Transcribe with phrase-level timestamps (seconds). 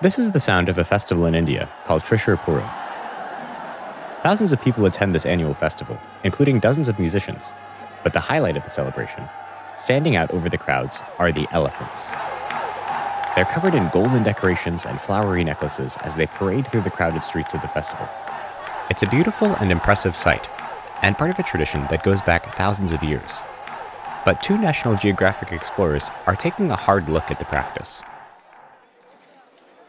[0.00, 2.70] This is the sound of a festival in India called Thrissur Pooram.
[4.22, 7.52] Thousands of people attend this annual festival, including dozens of musicians.
[8.04, 9.28] But the highlight of the celebration,
[9.74, 12.06] standing out over the crowds, are the elephants.
[13.34, 17.54] They're covered in golden decorations and flowery necklaces as they parade through the crowded streets
[17.54, 18.08] of the festival.
[18.90, 20.48] It's a beautiful and impressive sight,
[21.02, 23.40] and part of a tradition that goes back thousands of years.
[24.24, 28.00] But two National Geographic explorers are taking a hard look at the practice.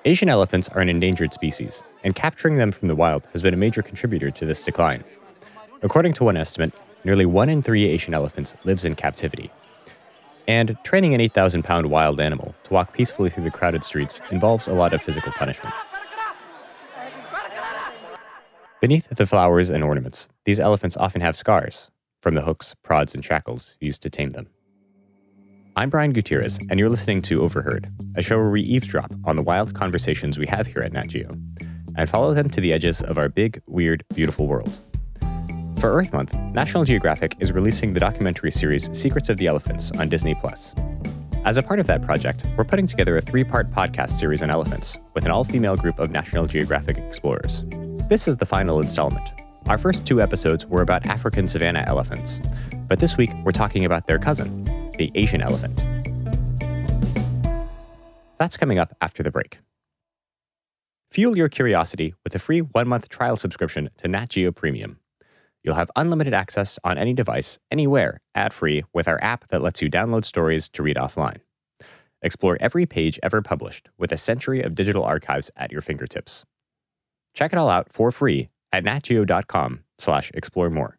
[0.05, 3.57] Asian elephants are an endangered species, and capturing them from the wild has been a
[3.57, 5.03] major contributor to this decline.
[5.81, 9.51] According to one estimate, nearly one in three Asian elephants lives in captivity.
[10.47, 14.69] And training an 8,000 pound wild animal to walk peacefully through the crowded streets involves
[14.69, 15.75] a lot of physical punishment.
[18.79, 21.91] Beneath the flowers and ornaments, these elephants often have scars
[22.21, 24.47] from the hooks, prods, and shackles used to tame them.
[25.79, 29.41] I'm Brian Gutierrez, and you're listening to Overheard, a show where we eavesdrop on the
[29.41, 31.29] wild conversations we have here at Nat Geo
[31.95, 34.77] and follow them to the edges of our big, weird, beautiful world.
[35.79, 40.09] For Earth Month, National Geographic is releasing the documentary series Secrets of the Elephants on
[40.09, 40.73] Disney Plus.
[41.45, 44.49] As a part of that project, we're putting together a three part podcast series on
[44.49, 47.63] elephants with an all female group of National Geographic explorers.
[48.09, 49.31] This is the final installment.
[49.67, 52.41] Our first two episodes were about African savanna elephants,
[52.89, 54.65] but this week we're talking about their cousin,
[54.99, 55.75] the Asian elephant.
[58.37, 59.57] That's coming up after the break.
[61.11, 64.99] Fuel your curiosity with a free one month trial subscription to Nat Geo Premium.
[65.63, 69.81] You'll have unlimited access on any device, anywhere, ad free, with our app that lets
[69.81, 71.37] you download stories to read offline.
[72.21, 76.45] Explore every page ever published with a century of digital archives at your fingertips.
[77.33, 80.98] Check it all out for free at natgeo.com slash explore more.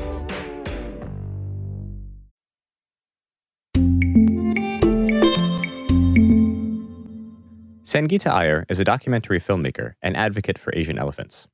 [7.91, 11.49] Sangita Iyer is a documentary filmmaker and advocate for Asian elephants.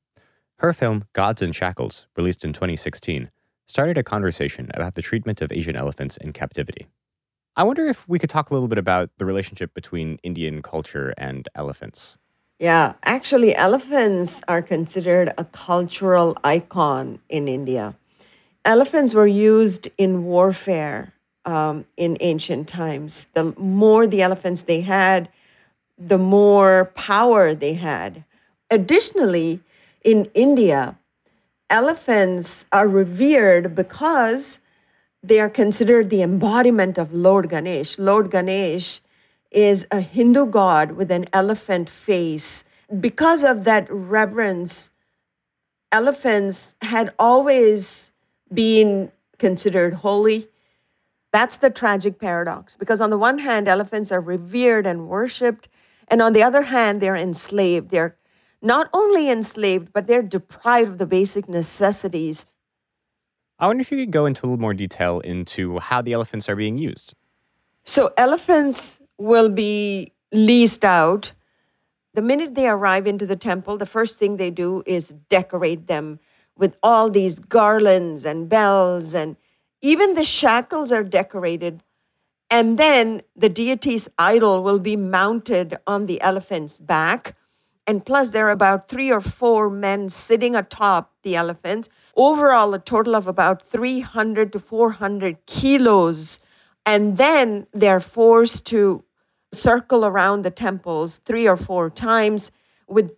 [0.60, 3.32] Her film, Gods in Shackles, released in 2016,
[3.66, 6.86] started a conversation about the treatment of Asian elephants in captivity.
[7.56, 11.12] I wonder if we could talk a little bit about the relationship between Indian culture
[11.18, 12.18] and elephants.
[12.60, 17.96] Yeah, actually, elephants are considered a cultural icon in India.
[18.64, 23.26] Elephants were used in warfare um, in ancient times.
[23.34, 25.28] The more the elephants they had,
[25.98, 28.24] the more power they had.
[28.70, 29.60] Additionally,
[30.04, 30.98] in India,
[31.68, 34.60] elephants are revered because
[35.22, 37.98] they are considered the embodiment of Lord Ganesh.
[37.98, 39.00] Lord Ganesh
[39.50, 42.64] is a Hindu god with an elephant face.
[43.00, 44.90] Because of that reverence,
[45.90, 48.12] elephants had always
[48.52, 50.48] been considered holy.
[51.32, 55.68] That's the tragic paradox because, on the one hand, elephants are revered and worshiped,
[56.10, 57.90] and on the other hand, they're enslaved.
[57.90, 58.16] They're
[58.60, 62.46] not only enslaved, but they're deprived of the basic necessities.
[63.58, 66.48] I wonder if you could go into a little more detail into how the elephants
[66.48, 67.14] are being used.
[67.84, 71.32] So, elephants will be leased out.
[72.14, 76.20] The minute they arrive into the temple, the first thing they do is decorate them
[76.56, 79.36] with all these garlands and bells, and
[79.80, 81.82] even the shackles are decorated
[82.50, 87.36] and then the deity's idol will be mounted on the elephant's back.
[87.86, 91.88] And plus, there are about three or four men sitting atop the elephant.
[92.16, 96.40] Overall, a total of about 300 to 400 kilos.
[96.84, 99.04] And then they're forced to
[99.52, 102.50] circle around the temples three or four times
[102.86, 103.12] with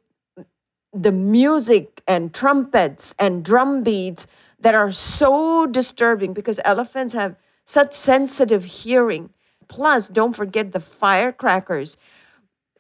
[0.93, 4.27] the music and trumpets and drum beats
[4.59, 7.37] that are so disturbing because elephants have
[7.71, 9.31] such sensitive hearing.
[9.69, 11.97] Plus, don't forget the firecrackers.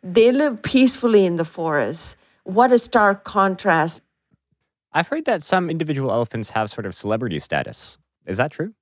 [0.02, 2.16] They live peacefully in the forest.
[2.42, 4.02] What a stark contrast.
[4.92, 7.98] I've heard that some individual elephants have sort of celebrity status.
[8.26, 8.74] Is that true?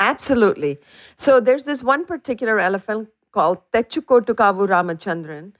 [0.00, 0.78] Absolutely.
[1.16, 5.52] So there's this one particular elephant called Thechikottukavu Ramachandran.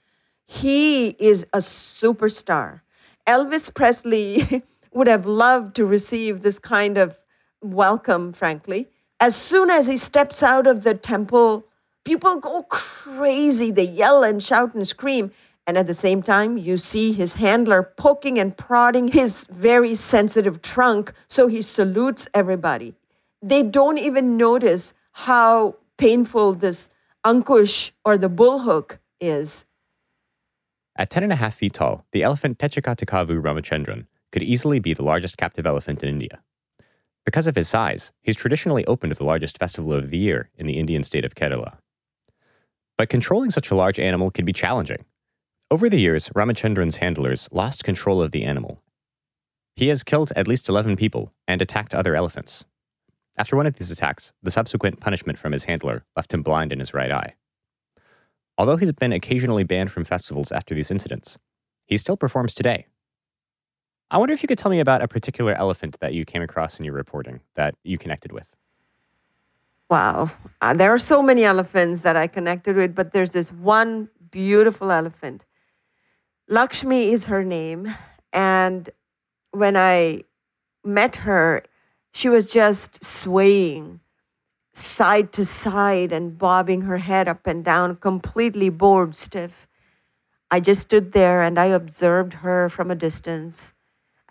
[0.46, 2.80] He is a superstar.
[3.28, 7.16] Elvis Presley would have loved to receive this kind of
[7.62, 8.88] welcome, frankly
[9.20, 11.66] As soon as he steps out of the temple,
[12.06, 13.70] people go crazy.
[13.70, 15.30] They yell and shout and scream.
[15.66, 20.62] And at the same time, you see his handler poking and prodding his very sensitive
[20.62, 21.12] trunk.
[21.28, 22.94] So he salutes everybody.
[23.42, 26.88] They don't even notice how painful this
[27.24, 29.66] ankush or the bull hook is.
[30.96, 35.04] At 10 and a half feet tall, the elephant Thechikottukavu Ramachandran could easily be the
[35.04, 36.40] largest captive elephant in India.
[37.24, 40.66] Because of his size, he's traditionally open to the largest festival of the year in
[40.66, 41.78] the Indian state of Kerala.
[42.96, 45.04] But controlling such a large animal can be challenging.
[45.70, 48.82] Over the years, Ramachandran's handlers lost control of the animal.
[49.76, 52.64] He has killed at least 11 people and attacked other elephants.
[53.38, 56.80] After one of these attacks, the subsequent punishment from his handler left him blind in
[56.80, 57.36] his right eye.
[58.58, 61.38] Although he's been occasionally banned from festivals after these incidents,
[61.86, 62.88] he still performs today.
[64.10, 66.78] I wonder if you could tell me about a particular elephant that you came across
[66.78, 68.56] in your reporting that you connected with.
[69.88, 70.30] Wow.
[70.60, 74.90] Uh, there are so many elephants that I connected with, but there's this one beautiful
[74.90, 75.44] elephant.
[76.48, 77.94] Lakshmi is her name.
[78.32, 78.90] And
[79.52, 80.22] when I
[80.84, 81.64] met her,
[82.12, 84.00] she was just swaying
[84.72, 89.68] side to side and bobbing her head up and down, completely bored stiff.
[90.50, 93.72] I just stood there and I observed her from a distance.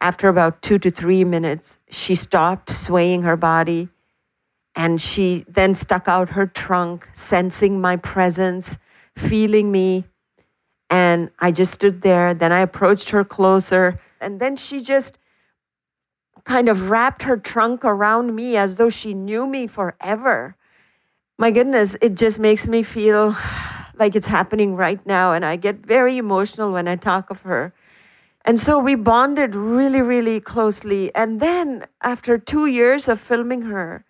[0.01, 3.89] After about two to three minutes, she stopped swaying her body
[4.75, 8.77] and she then stuck out her trunk, sensing my presence,
[9.15, 10.05] feeling me.
[10.89, 12.33] And I just stood there.
[12.33, 13.99] Then I approached her closer.
[14.21, 15.17] And then she just
[16.45, 20.55] kind of wrapped her trunk around me as though she knew me forever.
[21.37, 23.35] My goodness, it just makes me feel
[23.95, 25.33] like it's happening right now.
[25.33, 27.73] And I get very emotional when I talk of her.
[28.45, 31.13] And so we bonded really, really closely.
[31.13, 34.05] And then after two years of filming her,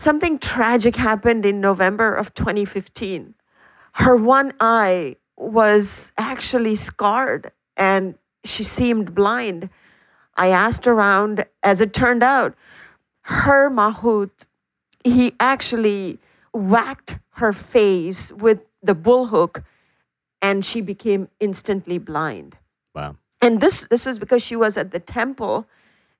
[0.00, 3.34] Something tragic happened in November of 2015.
[3.96, 9.68] Her one eye was actually scarred and she seemed blind.
[10.36, 12.54] I asked around, as it turned out,
[13.24, 14.46] her mahout,
[15.04, 16.18] he actually
[16.54, 19.64] whacked her face with the bull hook
[20.40, 22.56] and she became instantly blind.
[22.94, 23.16] Wow.
[23.40, 25.66] And this this was because she was at the temple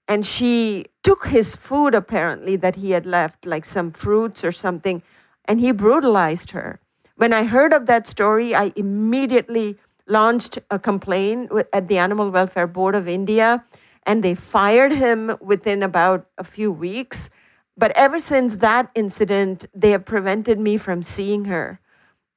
[0.09, 5.03] and she took his food apparently that he had left like some fruits or something
[5.45, 6.81] and he brutalized her.
[7.17, 9.77] When i heard of that story i immediately
[10.07, 13.65] launched a complaint at the animal welfare board of india
[14.05, 17.29] and they fired him within about a few weeks.
[17.77, 21.81] But ever since that incident they have prevented me from seeing her.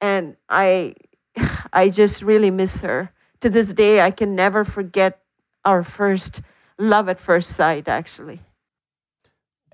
[0.00, 0.94] And i
[1.72, 3.13] i just really miss her
[3.44, 5.20] to this day i can never forget
[5.64, 6.42] our first
[6.78, 8.40] love at first sight, actually.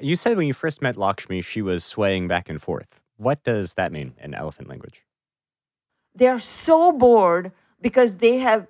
[0.00, 3.00] You said when you first met Lakshmi, she was swaying back and forth.
[3.16, 5.04] What does that mean in elephant language?
[6.14, 8.66] They're so bored because they have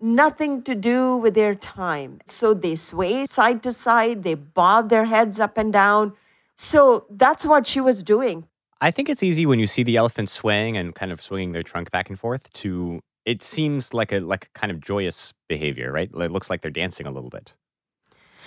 [0.00, 2.20] nothing to do with their time.
[2.26, 6.14] So they sway side to side, they bob their heads up and down.
[6.56, 8.46] So that's what she was doing.
[8.82, 11.62] I think it's easy when you see the elephant swaying and kind of swinging their
[11.62, 16.10] trunk back and forth to it seems like a like kind of joyous behavior, right?
[16.12, 17.54] It looks like they're dancing a little bit.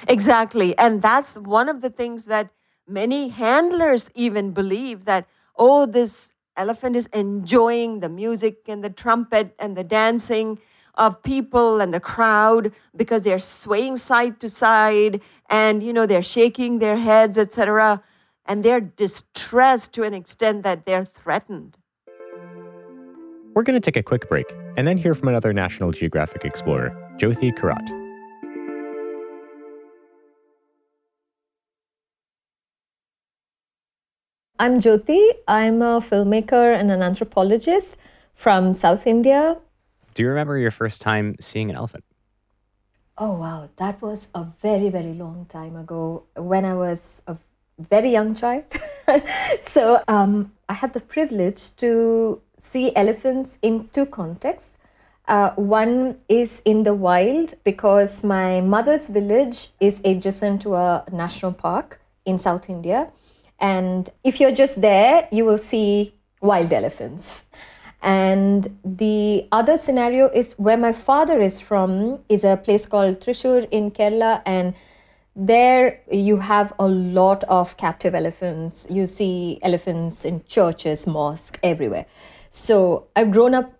[0.08, 0.78] Exactly.
[0.78, 2.50] And that's one of the things that
[2.88, 5.28] many handlers even believe that
[5.58, 10.60] oh this elephant is enjoying the music and the trumpet and the dancing
[10.96, 16.22] of people and the crowd because they're swaying side to side and you know they're
[16.22, 18.04] shaking their heads etc
[18.46, 21.78] and they're distressed to an extent that they're threatened
[23.54, 26.92] we're going to take a quick break and then hear from another National Geographic explorer,
[27.18, 27.90] Jyothy Karat.
[34.60, 35.32] I'm Jyothy.
[35.48, 37.98] I'm a filmmaker and an anthropologist
[38.34, 39.58] from South India.
[40.14, 42.04] Do you remember your first time seeing an elephant?
[43.18, 43.70] Oh, wow.
[43.78, 47.38] That was a very, very long time ago when I was a
[47.80, 48.66] very young child.
[49.60, 54.78] so um, I had the privilege to see elephants in two contexts.
[55.28, 61.54] Uh, one is in the wild because my mother's village is adjacent to a national
[61.54, 63.12] park in South India.
[63.60, 67.46] And if you're just there, you will see wild elephants.
[68.02, 73.68] And the other scenario is where my father is from, is a place called Thrissur
[73.72, 74.42] in Kerala.
[74.46, 74.74] And
[75.36, 78.88] there you have a lot of captive elephants.
[78.90, 82.06] You see elephants in churches, mosques, everywhere.
[82.54, 83.74] So I've grown up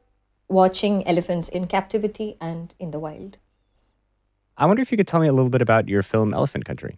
[0.50, 3.38] watching elephants in captivity and in the wild.
[4.58, 6.98] I wonder if you could tell me a little bit about your film Elephant Country.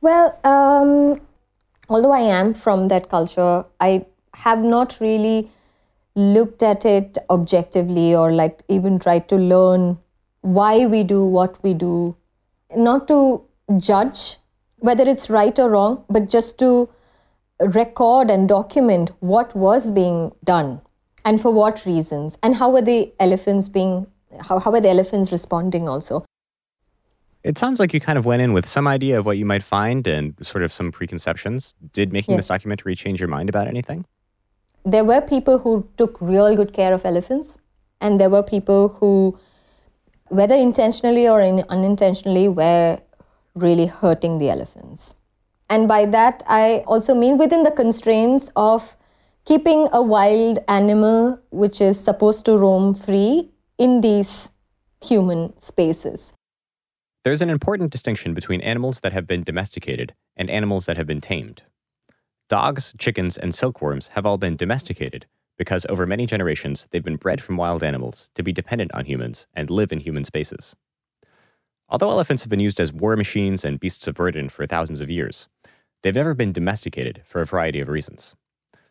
[0.00, 1.20] Well, um,
[1.88, 5.50] although I am from that culture, I have not really
[6.14, 9.98] looked at it objectively or like even tried to learn
[10.42, 12.16] why we do what we do.
[12.76, 13.42] Not to
[13.78, 14.36] judge
[14.78, 16.88] whether it's right or wrong, but just to
[17.60, 20.80] record and document what was being done
[21.24, 24.06] and for what reasons and how were the elephants being
[24.40, 26.24] how, how were the elephants responding also
[27.44, 29.62] It sounds like you kind of went in with some idea of what you might
[29.62, 31.74] find and sort of some preconceptions.
[31.92, 32.38] Did making Yes.
[32.44, 34.04] this documentary change your mind about anything?
[34.92, 37.58] there were people who took real good care of elephants
[38.00, 39.38] and there were people who
[40.28, 42.98] whether intentionally or in, unintentionally were
[43.54, 45.14] really hurting the elephants
[45.68, 48.96] and by that i also mean within the constraints of
[49.44, 54.52] keeping a wild animal which is supposed to roam free in these
[55.02, 56.34] human spaces
[57.24, 61.22] There's an important distinction between animals that have been domesticated and animals that have been
[61.22, 61.62] tamed.
[62.50, 65.24] Dogs, chickens, and silkworms have all been domesticated
[65.56, 69.46] because over many generations they've been bred from wild animals to be dependent on humans
[69.54, 70.76] and live in human spaces.
[71.88, 75.10] Although elephants have been used as war machines and beasts of burden for thousands of
[75.10, 75.48] years,
[76.02, 78.34] they've never been domesticated for a variety of reasons.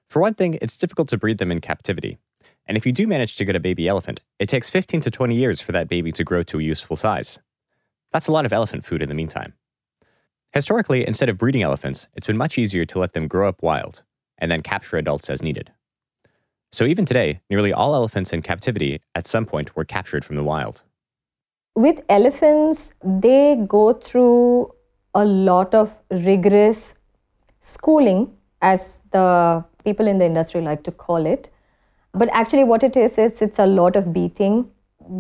[0.10, 2.18] For one thing, it's difficult to breed them in captivity.
[2.66, 5.36] And if you do manage to get a baby elephant, it takes 15 to 20
[5.36, 7.40] years for that baby to grow to a useful size.
[8.12, 9.54] That's a lot of elephant food in the meantime.
[10.54, 14.04] Historically, instead of breeding elephants, it's been much easier to let them grow up wild
[14.38, 15.72] and then capture adults as needed.
[16.72, 20.44] So even today, nearly all elephants in captivity at some point were captured from the
[20.44, 20.84] wild.
[21.76, 24.74] With elephants, they go through
[25.14, 26.98] a lot of rigorous
[27.62, 31.50] schooling, as the people in the industry like to call it.
[32.14, 34.70] But actually, what it is, is it's a lot of beating,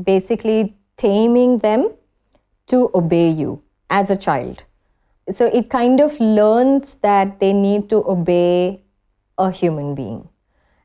[0.04, 1.92] basically taming them
[2.68, 4.64] to obey you as a child.
[5.30, 8.82] So it kind of learns that they need to obey
[9.38, 10.30] a human being.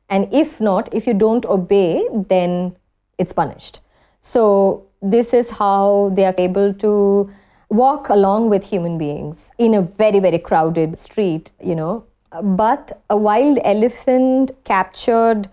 [0.09, 2.75] And if not, if you don't obey, then
[3.17, 3.81] it's punished.
[4.19, 7.29] So, this is how they are able to
[7.69, 12.05] walk along with human beings in a very, very crowded street, you know.
[12.41, 15.49] But a wild elephant captured,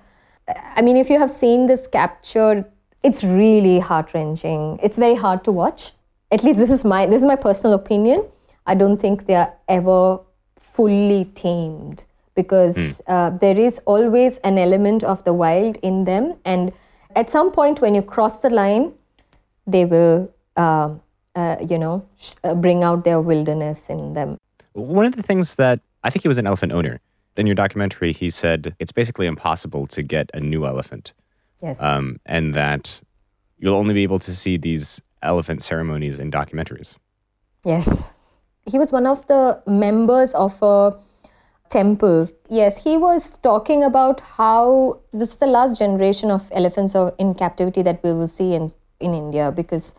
[0.49, 2.65] I mean, if you have seen this captured,
[3.03, 4.79] it's really heart wrenching.
[4.83, 5.93] It's very hard to watch.
[6.31, 8.27] At least this is my this is my personal opinion.
[8.67, 10.21] I don't think they are ever
[10.59, 16.73] fully tamed because uh, there is always an element of the wild in them, and
[17.15, 18.93] at some point when you cross the line,
[19.67, 20.95] they will, uh,
[21.35, 24.39] uh, you know, sh- uh, bring out their wilderness in them.
[24.73, 27.01] One of the things that I think he was an elephant owner.
[27.37, 31.13] In your documentary, he said it's basically impossible to get a new elephant,
[31.63, 31.83] Yes.
[31.83, 33.01] um, and that
[33.59, 36.97] you'll only be able to see these elephant ceremonies in documentaries.
[37.65, 38.09] Yes.
[38.65, 40.95] He was one of the members of a
[41.69, 42.29] temple.
[42.49, 47.83] Yes, he was talking about how this is the last generation of elephants in captivity
[47.83, 49.95] that we will see in, in India because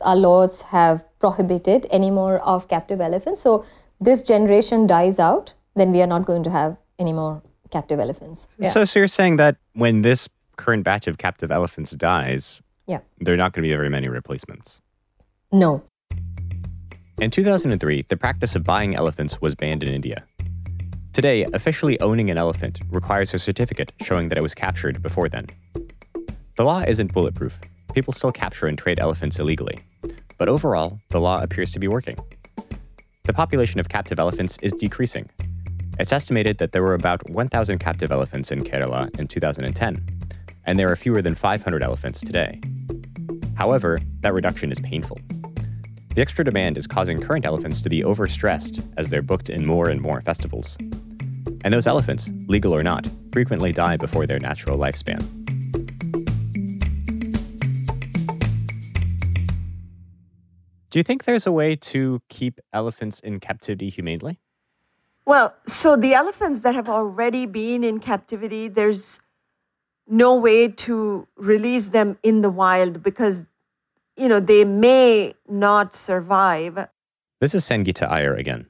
[0.00, 3.40] our laws have prohibited any more of captive elephants.
[3.40, 3.64] So
[4.00, 8.48] this generation dies out, then we are not going to have any more captive elephants.
[8.58, 8.68] Yeah.
[8.68, 13.00] So, so you're saying that when this current batch of captive elephants dies, yeah.
[13.18, 14.80] there are not going to be very many replacements.
[15.50, 15.82] No.
[17.20, 20.24] In 2003, the practice of buying elephants was banned in India.
[21.12, 25.46] Today, officially owning an elephant requires a certificate showing that it was captured before then.
[26.56, 27.60] The law isn't bulletproof.
[27.94, 29.78] People still capture and trade elephants illegally.
[30.36, 32.16] But overall, the law appears to be working.
[33.22, 35.30] The population of captive elephants is decreasing.
[36.00, 40.04] It's estimated that there were about 1,000 captive elephants in Kerala in 2010,
[40.64, 42.60] and there are fewer than 500 elephants today.
[43.54, 45.20] However, that reduction is painful.
[46.16, 49.88] The extra demand is causing current elephants to be overstressed as they're booked in more
[49.88, 50.76] and more festivals.
[51.64, 55.43] And those elephants, legal or not, frequently die before their natural lifespan.
[60.94, 64.38] Do you think there's a way to keep elephants in captivity humanely?
[65.26, 69.18] Well, so the elephants that have already been in captivity, there's
[70.06, 73.42] no way to release them in the wild because,
[74.16, 76.86] you know, they may not survive.
[77.40, 78.66] This is Sangita Iyer again.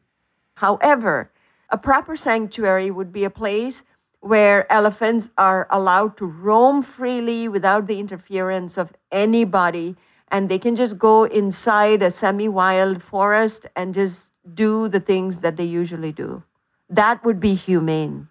[0.55, 1.31] However,
[1.69, 3.85] a proper sanctuary would be a place
[4.21, 9.95] where elephants are allowed to roam freely without the interference of anybody
[10.35, 15.43] and they can just go inside a semi wild forest and just do the things
[15.43, 16.43] that they usually do.
[16.89, 18.29] That would be humane.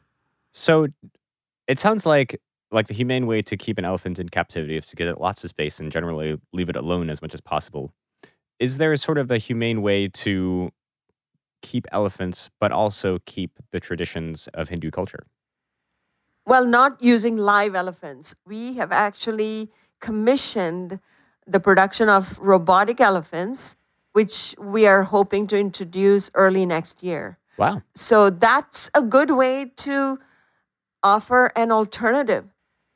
[0.52, 0.88] So
[1.66, 2.42] it sounds like
[2.72, 5.46] like the humane way to keep an elephant in captivity is to give it lots
[5.46, 7.94] of space and generally leave it alone as much as possible.
[8.60, 10.72] Is there a sort of a humane way to
[11.62, 15.26] keep elephants, but also keep the traditions of Hindu culture?
[16.46, 18.36] Well, not using live elephants.
[18.46, 21.00] We have actually commissioned
[21.48, 23.76] the production of robotic elephants,
[24.14, 27.38] which we are hoping to introduce early next year.
[27.58, 27.82] Wow.
[27.96, 30.20] So that's a good way to
[31.04, 32.48] offer an alternative.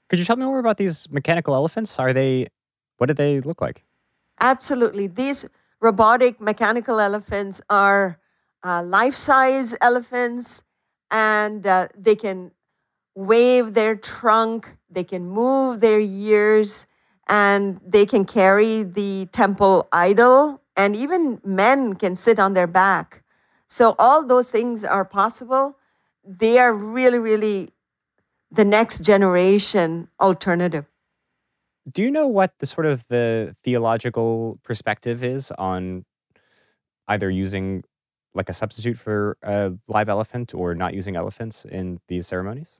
[0.10, 2.00] Could you tell me more about these mechanical elephants?
[2.00, 2.48] Are they,
[2.98, 3.84] what do they look like?
[4.40, 5.08] Absolutely.
[5.08, 5.46] These
[5.82, 8.20] robotic mechanical elephants are
[8.64, 10.64] uh, life size elephants
[11.12, 12.52] and uh, they can
[13.16, 16.86] wave their trunk, they can move their ears,
[17.28, 23.24] and they can carry the temple idol, and even men can sit on their back.
[23.68, 25.78] So, all those things are possible.
[26.24, 27.70] They are really, really
[28.52, 30.86] the next generation alternative.
[31.90, 36.06] Do you know what the sort of the theological perspective is on
[37.08, 37.84] either using
[38.34, 42.80] like a substitute for a live elephant or not using elephants in these ceremonies?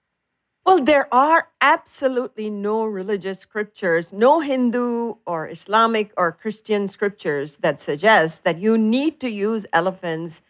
[0.68, 7.80] Well, there are absolutely no religious scriptures, no Hindu or Islamic or Christian scriptures that
[7.80, 10.42] suggest that you need to use elephants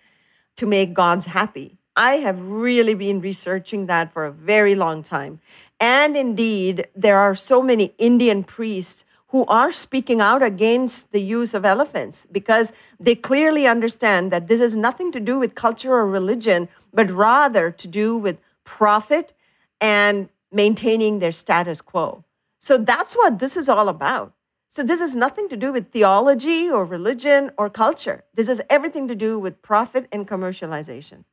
[0.55, 1.77] to make gods happy.
[1.95, 5.39] I have really been researching that for a very long time.
[5.79, 11.53] And indeed, there are so many Indian priests who are speaking out against the use
[11.53, 16.07] of elephants because they clearly understand that this has nothing to do with culture or
[16.07, 19.33] religion, but rather to do with profit
[19.81, 22.23] and maintaining their status quo.
[22.59, 24.33] So that's what this is all about.
[24.69, 28.23] So this has nothing to do with theology or religion or culture.
[28.33, 31.23] This has everything to do with profit and commercialization.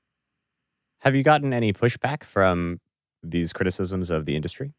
[1.00, 2.80] Have you gotten any pushback from
[3.22, 4.72] these criticisms of the industry?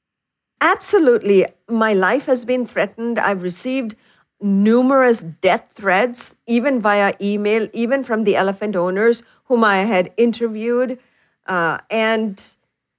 [0.62, 1.46] Absolutely.
[1.70, 3.20] My life has been threatened.
[3.20, 3.96] I've received
[4.42, 10.98] numerous death threats, even via email, even from the elephant owners whom I had interviewed.
[11.46, 12.42] Uh, and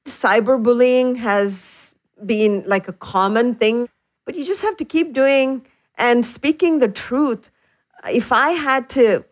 [0.06, 3.88] cyberbullying has been like a common thing,
[4.24, 5.66] but you just have to keep doing
[5.98, 7.50] and speaking the truth.
[8.10, 9.24] If I had to,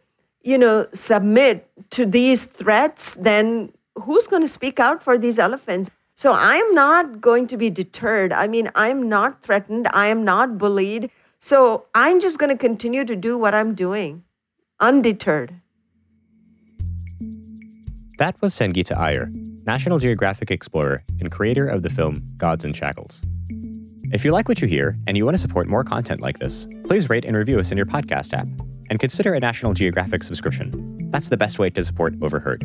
[0.42, 5.90] you know, submit to these threats, then who's going to speak out for these elephants?
[6.16, 8.32] So I'm not going to be deterred.
[8.32, 9.88] I mean, I'm not threatened.
[9.92, 11.10] I am not bullied.
[11.38, 14.24] So I'm just going to continue to do what I'm doing,
[14.80, 15.60] undeterred.
[18.18, 19.30] That was Sangita Iyer,
[19.66, 23.22] National Geographic explorer and creator of the film Gods in Shackles.
[24.12, 26.66] If you like what you hear and you want to support more content like this,
[26.86, 28.46] please rate and review us in your podcast app
[28.90, 31.08] and consider a National Geographic subscription.
[31.10, 32.60] That's the best way to support Overheard.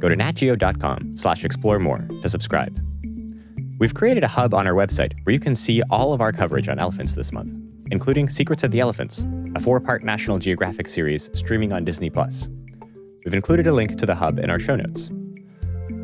[0.00, 2.80] Go to natgeo.com slash explore more to subscribe.
[3.78, 6.68] We've created a hub on our website where you can see all of our coverage
[6.68, 7.58] on elephants this month,
[7.90, 12.10] including Secrets of the Elephants, a four-part National Geographic series streaming on Disney+.
[13.24, 15.10] We've included a link to the hub in our show notes.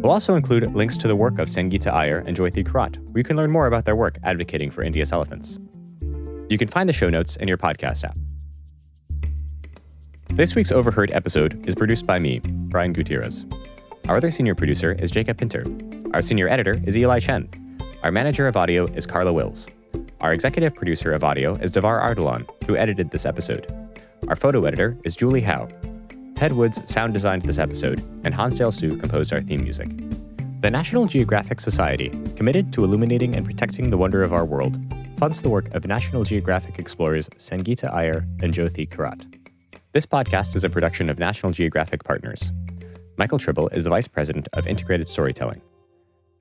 [0.00, 3.24] We'll also include links to the work of Sangita Iyer and Jyothy Karat, where you
[3.24, 5.58] can learn more about their work advocating for India's elephants.
[6.48, 8.16] You can find the show notes in your podcast app.
[10.28, 13.44] This week's Overheard episode is produced by me, Brian Gutierrez.
[14.08, 15.64] Our other senior producer is Jacob Pinter.
[16.14, 17.48] Our senior editor is Eli Chen.
[18.04, 19.66] Our manager of audio is Carla Wills.
[20.20, 23.66] Our executive producer of audio is Davar Ardalan, who edited this episode.
[24.28, 25.66] Our photo editor is Julie Howe.
[26.38, 29.88] Ted Woods sound designed this episode, and Hansdale Hsu composed our theme music.
[30.60, 34.78] The National Geographic Society, committed to illuminating and protecting the wonder of our world,
[35.18, 39.20] funds the work of National Geographic explorers Sangita Iyer and Jyothy Karat.
[39.94, 42.52] This podcast is a production of National Geographic Partners.
[43.16, 45.60] Michael Tribble is the Vice President of Integrated Storytelling.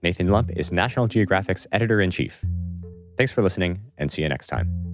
[0.03, 2.45] Nathan Lump is National Geographic's Editor in Chief.
[3.17, 4.86] Thanks for listening, and see you next time.